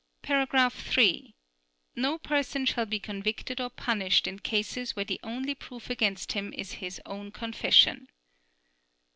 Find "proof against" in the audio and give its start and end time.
5.53-6.31